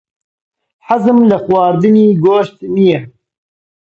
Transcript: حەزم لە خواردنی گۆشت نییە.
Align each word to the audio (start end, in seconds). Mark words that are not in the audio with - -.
حەزم 0.87 1.17
لە 1.29 1.37
خواردنی 1.43 2.07
گۆشت 2.23 2.55
نییە. 2.75 2.99